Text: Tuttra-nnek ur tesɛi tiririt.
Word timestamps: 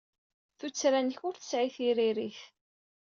Tuttra-nnek 0.59 1.19
ur 1.27 1.35
tesɛi 1.35 1.69
tiririt. 1.75 2.41